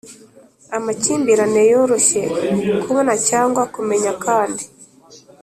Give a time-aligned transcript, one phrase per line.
[0.77, 2.21] Amakimbirane yoroshye
[2.83, 4.63] kubona cyangwa kumenya kandi